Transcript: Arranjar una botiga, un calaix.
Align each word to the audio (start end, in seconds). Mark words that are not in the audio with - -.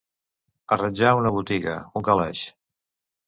Arranjar 0.75 1.11
una 1.19 1.33
botiga, 1.37 1.75
un 2.01 2.05
calaix. 2.09 2.41